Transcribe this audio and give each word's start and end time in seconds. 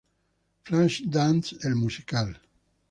Flashdance 0.65 1.53
el 1.63 1.75
musical 1.75 2.35